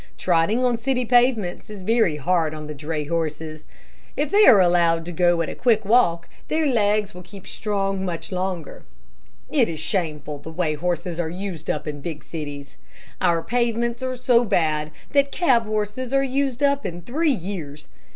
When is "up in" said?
11.69-12.01, 16.63-17.03